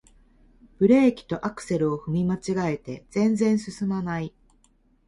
[0.79, 4.33] ブレーキとアクセルを踏み間違えて全然すすまない